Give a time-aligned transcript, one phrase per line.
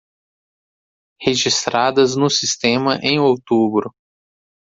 [1.21, 3.93] registradas no sistema em outubro.